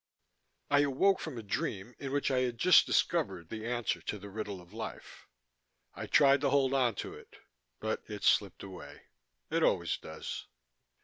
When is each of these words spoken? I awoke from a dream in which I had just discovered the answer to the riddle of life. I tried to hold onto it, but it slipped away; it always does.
I 0.71 0.79
awoke 0.79 1.19
from 1.19 1.37
a 1.37 1.43
dream 1.43 1.93
in 1.99 2.11
which 2.11 2.31
I 2.31 2.39
had 2.39 2.57
just 2.57 2.87
discovered 2.87 3.49
the 3.49 3.67
answer 3.67 4.01
to 4.01 4.17
the 4.17 4.29
riddle 4.31 4.59
of 4.59 4.73
life. 4.73 5.27
I 5.93 6.07
tried 6.07 6.41
to 6.41 6.49
hold 6.49 6.73
onto 6.73 7.13
it, 7.13 7.35
but 7.79 8.01
it 8.07 8.23
slipped 8.23 8.63
away; 8.63 9.03
it 9.51 9.61
always 9.61 9.97
does. 9.97 10.47